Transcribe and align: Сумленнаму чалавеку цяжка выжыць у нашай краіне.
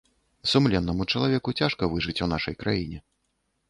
Сумленнаму 0.51 1.07
чалавеку 1.15 1.55
цяжка 1.63 1.93
выжыць 1.95 2.19
у 2.27 2.33
нашай 2.37 2.61
краіне. 2.67 3.09